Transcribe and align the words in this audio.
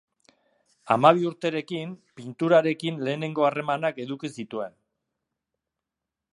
Hamabi 0.93 1.27
urterekin 1.31 1.91
pinturarekin 2.21 2.99
lehenengo 3.09 3.47
harremanak 3.51 4.03
eduki 4.07 4.35
zituen. 4.39 4.77